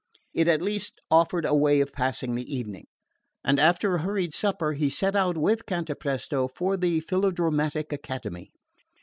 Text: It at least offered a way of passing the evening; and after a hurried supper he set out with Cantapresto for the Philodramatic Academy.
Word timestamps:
It 0.33 0.47
at 0.47 0.63
least 0.63 0.99
offered 1.11 1.45
a 1.45 1.53
way 1.53 1.79
of 1.79 1.93
passing 1.93 2.33
the 2.33 2.51
evening; 2.55 2.87
and 3.45 3.59
after 3.59 3.93
a 3.93 4.01
hurried 4.01 4.33
supper 4.33 4.73
he 4.73 4.89
set 4.89 5.15
out 5.15 5.37
with 5.37 5.67
Cantapresto 5.67 6.47
for 6.47 6.75
the 6.75 7.01
Philodramatic 7.01 7.93
Academy. 7.93 8.51